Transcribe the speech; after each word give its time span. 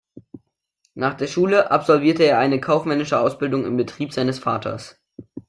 Nach 0.95 1.13
der 1.13 1.27
Schule 1.27 1.69
absolvierte 1.69 2.23
er 2.23 2.39
eine 2.39 2.59
kaufmännische 2.59 3.19
Ausbildung 3.19 3.67
im 3.67 3.77
Betrieb 3.77 4.13
seines 4.13 4.39
Vaters. 4.39 4.99